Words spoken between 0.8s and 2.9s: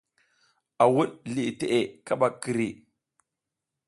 A wuɗ liʼi teʼe kaɓa kiri.